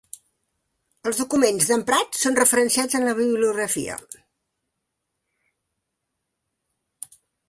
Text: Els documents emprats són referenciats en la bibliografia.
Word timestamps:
Els 1.09 1.19
documents 1.23 1.67
emprats 1.75 2.23
són 2.27 2.39
referenciats 2.39 2.97
en 3.01 3.05
la 3.07 3.13
bibliografia. 3.19 3.97